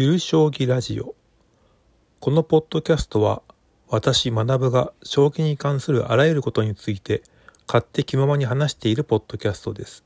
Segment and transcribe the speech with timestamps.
[0.00, 1.16] ゆる将棋ラジオ。
[2.20, 3.42] このポッドキャストは
[3.88, 7.24] 私学が将棋に関するあらゆることについて
[7.66, 10.04] 勝手気ままに話しているポッドキャストです。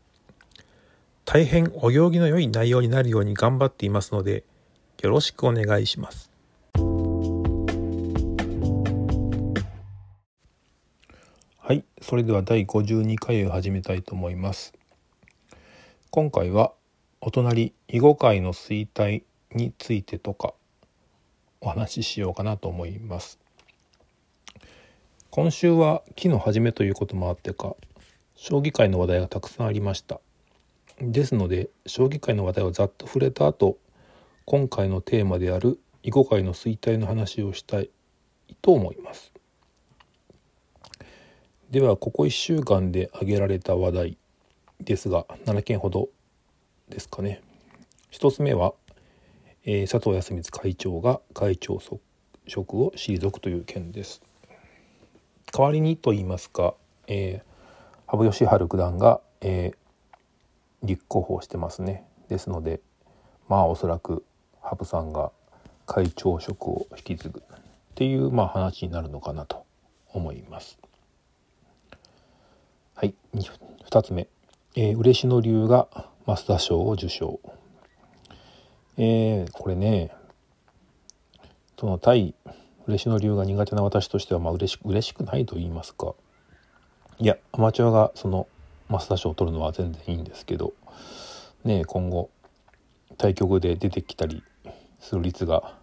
[1.26, 4.44] 大変お行儀の良い内容になるように頑張っていますので
[5.02, 6.30] よろしくお願いします。
[11.58, 14.72] はいそれでは第52回を始めたいと思います。
[16.08, 16.72] 今回は
[17.20, 19.24] お隣囲碁界の衰退
[19.54, 20.54] についてとか
[21.60, 23.38] お話ししようかなと思います。
[25.30, 27.74] 今週は木の初めということもあってか
[28.34, 30.20] 将棋界の話題がたくさんありました。
[31.00, 33.78] ですので将棋界の話題をざっと触れた後
[34.44, 37.90] 今回のテーマである囲碁界の衰退の話をしたい
[38.60, 39.32] と思います。
[41.70, 44.18] ではここ1週間で挙げられた話題
[44.80, 46.08] ですが7件ほど
[46.90, 47.40] ですかね。
[48.12, 48.74] 1つ目は、
[49.64, 51.78] えー、佐藤康光会長が会長
[52.48, 54.20] 職を退くという件です。
[55.52, 56.74] 代わりにと言いますか、
[57.06, 62.04] えー、羽生善治九段が、えー、立候補してますね。
[62.28, 62.80] ですので
[63.48, 64.24] まあおそらく
[64.60, 65.30] 羽生さんが
[65.86, 67.58] 会長職を引き継ぐっ
[67.94, 69.64] ていうまあ話になるのかなと
[70.08, 70.78] 思います。
[72.94, 73.14] はい。
[73.34, 74.26] 2つ目、
[74.74, 75.86] えー、嬉野流が
[76.26, 77.38] 増田賞を受賞。
[78.98, 80.10] えー、これね
[81.78, 82.34] その対
[82.86, 86.14] 嬉野流が苦手な私としてはまあ嬉しく嬉しくないと言いますか。
[87.18, 88.48] いやアマチュアがその
[88.88, 90.74] 増田賞を取るのは全然いいんですけど
[91.64, 92.30] ね今後
[93.16, 94.42] 対局で出てきたり
[95.00, 95.78] する率が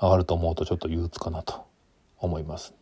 [0.00, 1.64] 上がると思うとちょっと憂鬱かなと
[2.18, 2.74] 思います。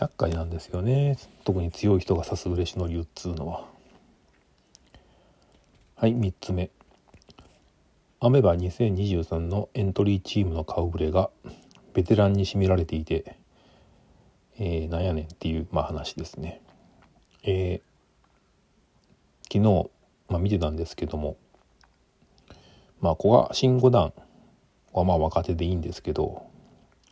[0.00, 1.16] 厄介なんですよね。
[1.44, 3.66] 特に強い人が指す嬉野流っつうのは。
[5.96, 6.70] はい3つ目。
[8.24, 11.30] アメバ2023のエントリーチームの顔ぶれが
[11.92, 13.36] ベテランに占められていて、
[14.60, 16.60] えー、なんやねんっていう、まあ、話ですね。
[17.42, 19.90] えー、昨日、
[20.28, 21.36] まあ、見てたんですけども
[23.00, 24.12] まあ古賀新五段
[24.92, 26.46] はまあ若手でいいんですけど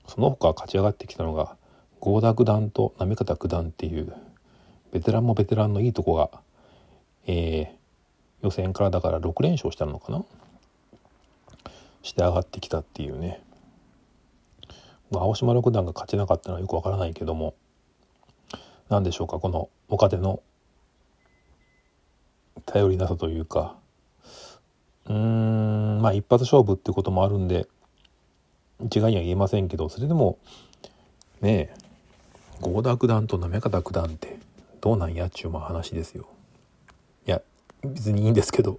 [0.06, 1.56] その他勝ち上がってきたのが
[1.99, 4.15] 合田九段と行方九段っていう
[4.93, 6.31] ベテランもベテランのいいとこが、
[7.26, 10.25] えー、予選からだから6連勝したのかな
[12.03, 13.43] して上がってきたっていうね、
[15.12, 17.55] 青島六段が勝ちなかったのはよくわからないけども。
[18.88, 20.43] 何でしょうかこの若手の
[22.66, 23.77] 頼りなさというか。
[25.06, 27.66] うーんまあ一発勝負ってこともあるんで
[28.84, 30.38] 一概には言えませんけどそれでも
[31.41, 31.75] ねえ
[32.61, 34.38] 合田九段と行方九段って
[34.81, 36.27] どうなんやっちゅうま話ですよ。
[37.27, 37.43] いや
[37.84, 38.78] 別にいいんですけど。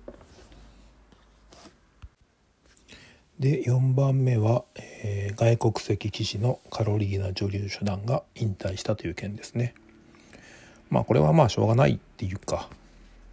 [3.42, 9.74] で4番目は、えー、外国籍棋士のカロリーナ女流初段が引退したという件ですね。
[10.92, 12.70] まあこれはまあしょうがないっていうか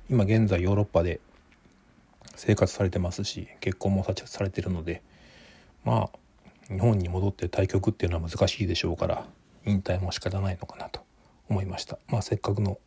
[0.09, 1.21] 今現在ヨーロッパで
[2.37, 5.03] 生活されてますし結婚もされてるので
[5.85, 9.27] まあ日本に戻って対局っていうのは難しいでしょうから
[9.67, 11.03] 引退も仕方ないのかなと
[11.51, 11.99] 思いました。
[12.09, 12.79] まあせっかくの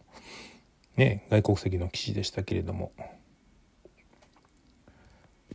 [0.97, 2.91] ね外国籍の棋士でしたけれども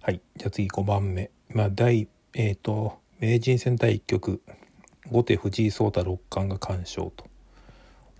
[0.02, 0.20] はい。
[0.36, 1.30] じゃあ次5番目。
[1.48, 4.42] まあ第えっ、ー、と名人戦第1局。
[5.10, 7.26] 後手藤井聡太六冠が完勝と。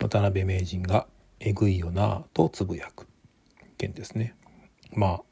[0.01, 1.07] 渡辺名人が
[1.41, 3.07] 「えぐいよな」とつぶやく。
[3.77, 4.35] 件ですね。
[4.93, 5.23] まあ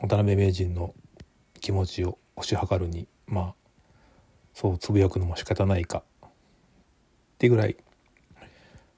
[0.00, 0.94] 渡辺名人の
[1.60, 3.54] 気持ちを推し量るにまあ
[4.54, 6.02] そうつぶやくのも仕方ないか。
[6.22, 6.30] っ
[7.38, 7.76] てぐらい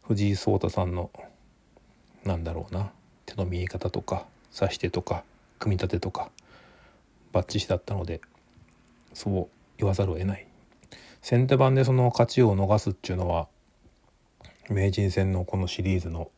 [0.03, 1.11] 藤井聡太さんの
[2.25, 2.93] なんだろうな
[3.27, 4.27] 手の見え方とか
[4.61, 5.25] 指し手とか
[5.59, 6.31] 組み立てとか
[7.33, 8.21] バッチシだったので
[9.15, 9.49] そう
[9.79, 10.47] 言わざるを得ない。
[11.21, 13.49] 先手番でその勝ちを逃すっていうのは
[14.69, 16.31] 名人戦のこのシリーズの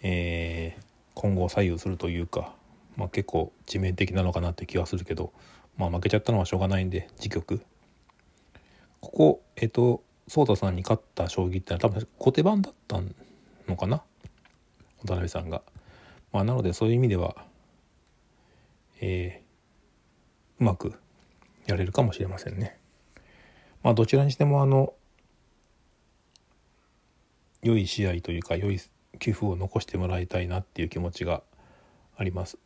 [0.00, 0.82] えー、
[1.14, 2.54] 今後を左右するというか、
[2.96, 5.32] まあ、結構致命的なのかなって気はするけど、
[5.76, 7.60] まあ、負けちゃったのはしょうがないんで次局。
[9.00, 13.00] ここえっ、ー、と颯太さんに勝った将棋ってのは多分小手番だった
[13.66, 14.02] のかな？
[15.04, 15.62] 渡辺さんが。
[16.32, 17.36] まあ、なのでそういう意味では、
[19.00, 20.94] えー、うまく
[21.66, 22.78] やれるかもしれませんね。
[23.82, 24.92] まあ、どちらにしてもあの
[27.62, 28.80] 良い試合というか良い
[29.18, 31.42] 寄付を残してもらいたいなっていう気持ちが
[32.16, 32.58] あります。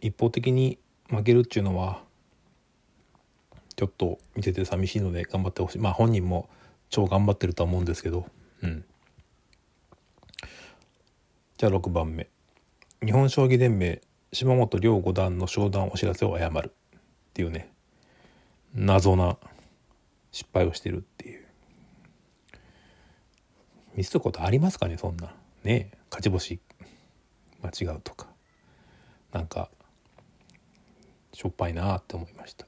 [0.00, 0.78] 一方的に
[1.08, 2.02] 負けるっていうのは
[3.76, 6.48] ちょっと見てて寂しいので頑張ってほしいまあ本人も
[6.90, 8.26] 超頑張ってるとは思うんですけど
[8.62, 8.84] うん
[11.56, 12.28] じゃあ6番目
[13.04, 14.00] 日本将棋連盟
[14.32, 16.72] 島本龍五段の昇段お知らせを誤る。
[16.96, 17.00] っ
[17.34, 17.70] ていうね。
[18.74, 19.36] 謎な
[20.32, 21.44] 失敗をしてるっていう。
[23.94, 24.96] ミスることありますかね？
[24.96, 25.34] そんな。
[25.64, 26.60] ね勝ち星。
[27.62, 28.26] 間違うとか。
[29.32, 29.68] なんか
[31.34, 32.66] しょっぱいなって思いました。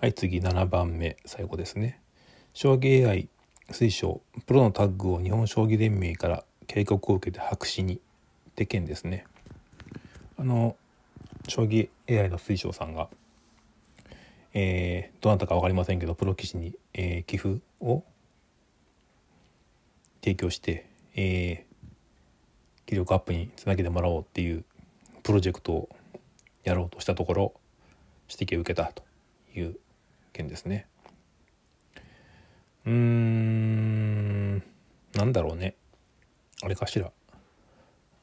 [0.00, 0.38] はい次。
[0.38, 1.16] 7番目。
[1.24, 2.00] 最後ですね。
[2.52, 3.28] 将棋 AI
[3.68, 4.22] 推奨。
[4.46, 8.00] プロのタッグを日本将棋連盟から警告を受けて白紙に。
[8.56, 9.26] って件ですね。
[10.38, 10.76] あの
[11.46, 13.08] 将棋 AI の推奨さんが
[14.58, 18.02] えー、どなたか分かりませんけどプロ棋士に、えー、寄付を
[20.22, 24.64] 提供して、えー、気力アップにつなげてもらおうっていう
[25.22, 25.88] プロジェクトを
[26.64, 27.52] やろうとしたところ
[28.30, 29.02] 指摘を受けたと
[29.54, 29.76] いう
[30.32, 30.86] 件ですね。
[32.86, 34.56] うーん
[35.12, 35.74] なんだろうね。
[36.62, 37.12] あれかしら。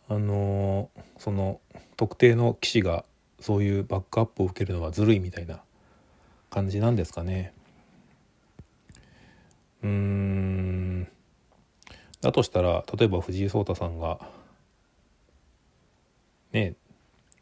[0.09, 1.59] あのその
[1.95, 3.05] 特定の棋士が
[3.39, 5.61] そういうバックアップを受けるのはずるいみたいな
[6.49, 7.53] 感じなんですかね。
[9.83, 11.07] うん
[12.21, 14.19] だとしたら例えば藤井聡太さんが
[16.53, 16.75] ね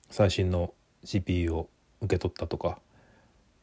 [0.09, 0.73] 最新の
[1.03, 1.69] CPU を
[2.01, 2.79] 受け取ったとか、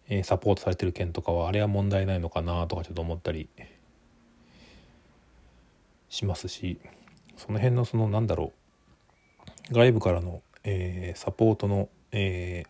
[0.09, 3.49] えー、サポートされてる件とかはあれは問題ないのかなとかちょっと思ったり
[6.09, 6.79] しますし
[7.37, 8.58] その辺のそのなんだろう
[9.71, 12.65] 外部からの、えー、サポートの、え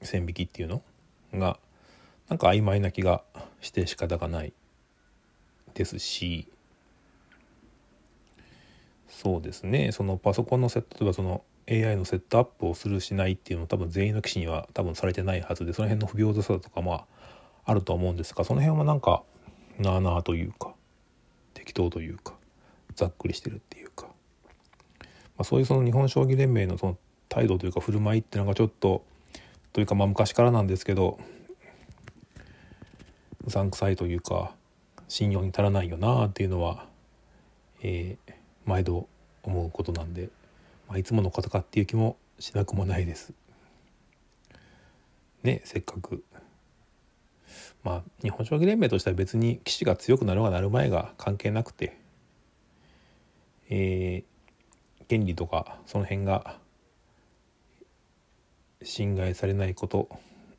[0.00, 0.82] ー、線引きっていうの
[1.34, 1.58] が
[2.28, 3.22] なんか曖昧な気が
[3.60, 4.52] して仕方がない
[5.74, 6.46] ですし
[9.08, 9.92] そうですね。
[9.92, 17.04] そのパソコンのセット例えばその AI のセットアップをするしないっていうのは多分全員の棋士には多分されてないはずでその辺の不平等さとかもあ
[17.64, 19.22] あると思うんですがその辺はなんか
[19.78, 20.74] なあなあというか
[21.54, 22.34] 適当というか
[22.94, 23.79] ざっくりしてるっていう、
[25.40, 26.98] まあ、そういうその日本将棋連盟のその
[27.30, 29.06] 態度というか振る舞いっていうのがちょっと
[29.72, 31.18] というかまあ昔からなんですけど
[33.46, 34.52] うさんくさいというか
[35.08, 36.84] 信用に足らないよなっていうのは、
[37.82, 38.32] えー、
[38.66, 39.08] 毎度
[39.42, 40.28] 思うことなんで、
[40.86, 43.32] まあ、いつものことかっていう気もしなくもないです。
[45.42, 46.22] ねせっかく
[47.82, 51.96] まあ日本将棋連盟としては別に棋士が強くなるがなる前が関係なくて、
[53.70, 54.30] えー、
[55.10, 56.56] 権利とかその辺が
[58.80, 60.08] 侵害されないこと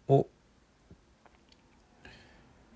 [0.10, 0.28] を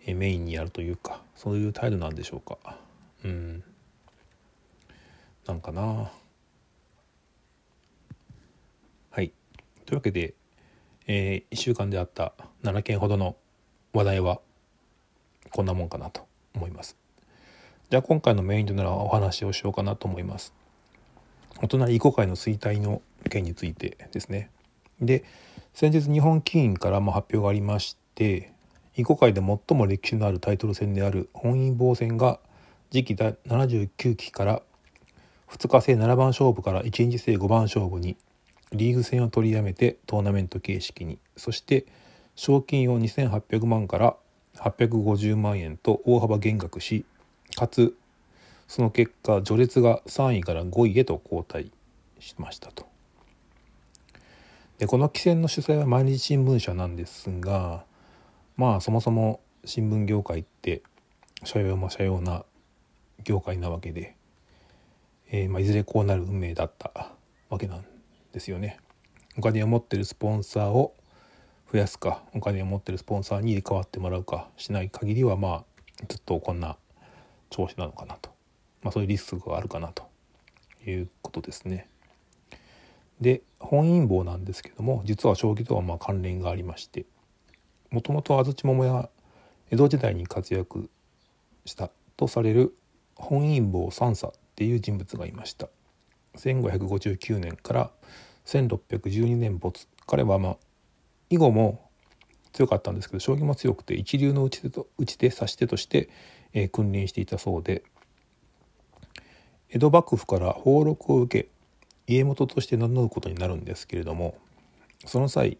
[0.08, 2.78] メインにやるというかそういう態度なんでしょうか。
[3.26, 3.62] うん。
[5.46, 6.12] なんかな。
[9.12, 9.34] はい。
[9.86, 10.34] というわけで、
[11.08, 12.32] えー、1週間であった
[12.64, 13.36] 7件ほどの
[13.92, 14.40] 話題は
[15.52, 16.26] こんなもんかなと
[16.56, 16.96] 思います。
[17.90, 20.54] じゃあ今回のメインとなるお話をしようかなと思います。
[21.62, 24.50] お隣囲碁界の衰退の件についてですね。
[25.02, 25.24] で
[25.74, 28.54] 先日日本棋院からも発表がありまして
[28.96, 32.40] 囲碁界で最も歴史のあるタイトル戦である本因坊戦が
[32.92, 34.62] 次期79期から
[35.50, 38.16] 2日制7番勝負から1日制5番勝負に
[38.72, 41.20] リーグ戦を取りやめてトーナメント形式に。
[41.38, 41.86] そして
[42.36, 44.16] 賞金を2800万から
[44.58, 47.06] 850万円と大幅減額し
[47.56, 47.96] かつ
[48.68, 51.72] その結果序列が3位から5位へと後退
[52.20, 52.88] しましたと。
[54.78, 57.86] でこの棋戦の主催は毎日新聞社なんですが
[58.58, 60.84] まあそもそも新聞業界って
[61.44, 62.44] 社用も社用な
[63.24, 64.16] 業界なわけで、
[65.30, 67.12] えー、まあ、いずれこうなる運命だった
[67.50, 67.86] わけなん
[68.32, 68.80] ですよね。
[69.38, 70.96] お金を持ってるスポンサーを
[71.72, 75.64] 増やすかお金を持ってるスポンサーに入れ替わってもらうかしない限りはまあ
[76.08, 76.78] ずっとこんな
[77.50, 78.30] 調子なのかなと、
[78.86, 80.08] まあ、そういうリスクがあるかなと
[80.86, 81.88] いうことですね。
[83.20, 87.06] で本因坊なんですけども実は将棋とはまあ関連がありまして
[87.90, 89.10] もともと安土桃や
[89.72, 90.90] 江戸時代に活躍
[91.66, 92.76] したとされる
[93.16, 95.70] 本因坊三佐っていう人物がいました
[96.36, 97.92] 1559年から
[98.46, 100.58] 1612年没彼はまあ
[101.30, 101.90] 囲碁も
[102.54, 106.10] 強かったんですけど将棋も強くて一流の打ち手と打ち手指し手として、
[106.54, 107.84] えー、君臨していたそうで
[109.70, 111.50] 江戸幕府から俸禄を受け
[112.08, 114.36] 家元として名乗ることになるんですけれども
[115.06, 115.58] その際、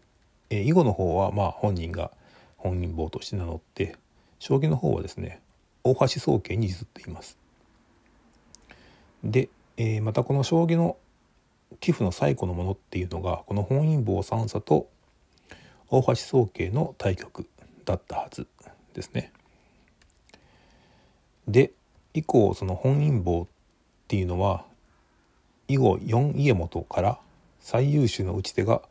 [0.50, 2.10] 囲碁の方はまあ本人が
[2.56, 3.96] 本人坊として名乗って
[4.38, 5.40] 将棋の方はですね
[5.84, 7.38] 大橋宗家に譲っています。
[9.22, 10.96] で、えー、またこの将棋の
[11.80, 14.88] 寄付の最古のものっていうのがこの本因坊三佐と
[15.88, 17.46] 大橋宗家の対局
[17.84, 18.46] だったはず
[18.94, 19.32] ですね。
[21.46, 21.72] で
[22.14, 23.46] 以降その本因坊
[24.06, 24.64] っていうのは
[25.66, 27.18] 囲碁4家元から
[27.58, 28.82] 最優秀の打ち手が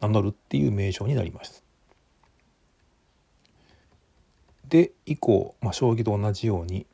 [0.00, 1.62] 名乗るっていう名称になります。
[4.68, 6.86] で以降、まあ、将棋と同じように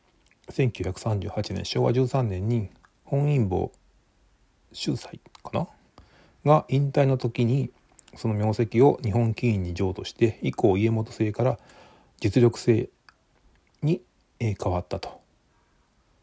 [0.50, 2.68] 1938年昭和13年に
[3.04, 3.73] 本因坊
[4.75, 5.66] 秀才かな？
[6.44, 7.71] が引退の時に
[8.14, 11.59] その名跡を日本棋院に譲渡して以降家元制から
[12.21, 12.90] 実力制
[13.83, 14.02] に
[14.38, 15.24] 変わったと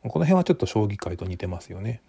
[0.04, 2.02] この辺はちょっと将棋界と似てますよね。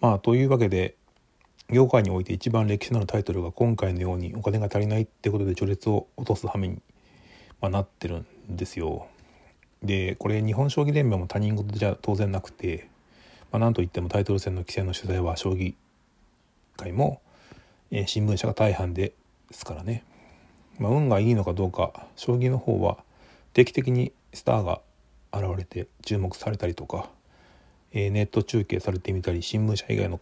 [0.00, 0.94] まあというわけで
[1.70, 6.80] 業界において一番歴史のあるタイトルが今回のようにお金が足りないってことで序列を落とす羽目に、
[7.60, 9.06] まあ、なってるんですよ。
[9.82, 12.88] でこれ日本将棋連盟も他人事じゃ当然なくて、
[13.52, 15.74] まあ、なんといってもタイトル戦の規制の取材は将棋
[16.76, 17.20] 界も、
[17.90, 19.12] えー、新聞社が大半で
[19.50, 20.04] すからね、
[20.78, 22.98] まあ、運がいいのかどうか将棋の方は
[23.52, 24.80] 定期的にスターが
[25.32, 27.10] 現れて注目されたりとか、
[27.92, 30.20] えー、ネット中継されてみたり新聞社以外の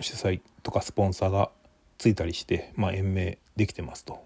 [0.00, 1.50] 主催とかスポンサーが
[1.98, 4.24] ついたりして、まあ、延命できてますと。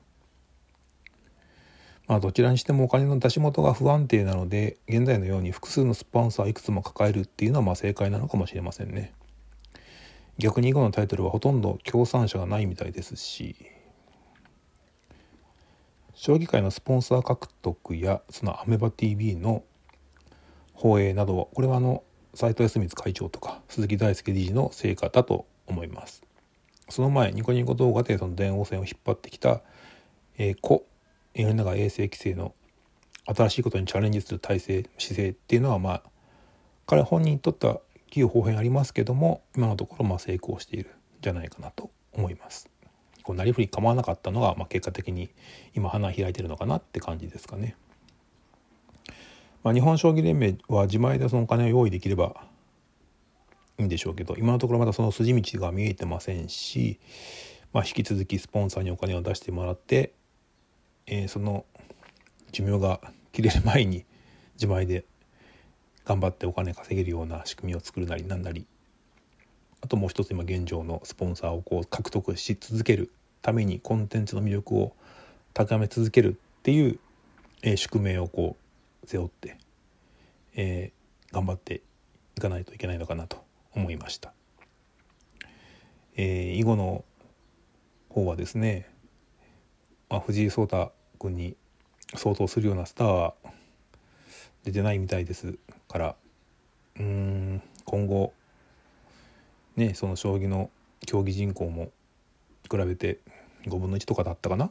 [2.07, 9.15] まあ、どちらにしてもお金の出し元が不安定なので現在のように複数のスポンサーいくつも抱えるっていうのはまあ正解なのかもしれませんね。
[10.39, 13.55] 逆に囲碁のタイトルはほとんど協賛者がないみたいですし
[16.15, 19.63] 将棋界のスポンサー獲得やそのアメバ TV の
[20.85, 26.23] 放映などこれはあの斉藤康光会長とか鈴木大輔理事の成果だと思います
[26.91, 29.63] その前ニコニコ動画でその電王戦を引っ張ってきた、
[30.37, 30.85] えー、故
[31.33, 32.55] 米永衛生規制の
[33.35, 36.03] 新しいことにチャレンジする体制姿勢っていうのはまあ
[36.85, 42.69] 彼本人にとっては企業方変ありますけども今のところまあ成功しているんじゃないかなと思います。
[43.23, 45.31] こうなりふり構わなかったのが、まあ、結果的に
[45.75, 47.75] 今花開いてるのかなって感じですかね。
[49.65, 52.37] まあ、日本将棋連盟は自前でそのお金を用意できれば
[53.79, 57.01] いいんでしょうけど今のところまだその筋道が見えてませんし、
[57.73, 60.13] まあ、引き続きスポンサーにお金を出してもらって、
[61.07, 61.65] えー、その
[62.53, 63.01] 寿命が
[63.33, 64.05] 切れる前に
[64.55, 65.07] 自前で
[66.05, 68.67] 頑張ってお金稼げるような仕組みを作るなりなんなり
[69.81, 74.93] あともう一つ今現状のスポンサーをこう獲得し続けるためにコンテンツの魅力を
[75.55, 76.99] 高め続けるっていう、
[77.63, 78.64] えー、宿命をこう
[79.07, 79.59] 背負って、
[80.55, 81.83] えー、頑張って
[82.37, 84.33] いかないといけないのかなと思いました。
[86.17, 87.05] えー、囲碁の
[88.09, 88.89] 方はですね、
[90.09, 91.57] まあ、藤井聡太君に
[92.15, 93.35] 相当するようなスターは
[94.63, 95.59] 出てないみたいです
[95.89, 96.17] から
[96.99, 98.33] うん今後
[99.77, 100.71] ねその将棋の
[101.07, 101.91] 競技人口も
[102.71, 103.19] 比べて
[103.67, 104.71] 5分の1とかだったかな？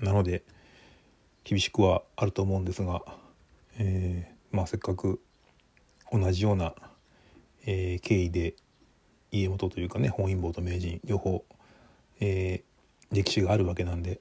[0.00, 0.42] なので
[1.48, 3.00] 厳しくはあると思うんですが、
[3.78, 5.18] えー、まあせっかく
[6.12, 6.74] 同じような、
[7.64, 8.54] えー、経緯で
[9.30, 11.46] 家元というかね本因坊と名人両方、
[12.20, 14.20] えー、歴史があるわけなんで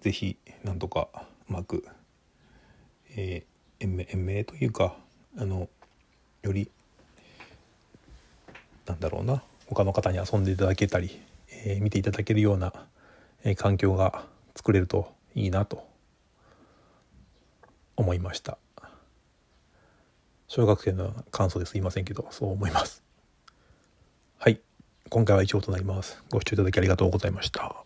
[0.00, 1.06] 是非なんとか
[1.48, 1.86] うまく、
[3.14, 4.96] えー、延命延命というか
[5.38, 5.68] あの
[6.42, 6.72] より
[8.86, 12.72] なんだろうな他の方に遊んでいただけたり、えー、見ていただけるような、
[13.44, 14.24] え、環境が
[14.56, 15.93] 作れるといいなと
[17.96, 18.58] 思いました。
[20.48, 23.02] 小学生の感想ですいませんけどそう思います。
[24.38, 24.60] はい。
[25.08, 26.22] 今回は以上となります。
[26.30, 27.84] ご視聴いただきありがとうございました。